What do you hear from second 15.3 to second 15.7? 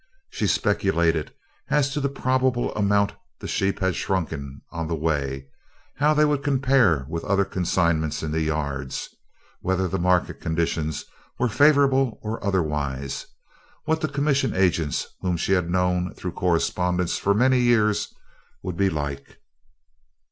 she had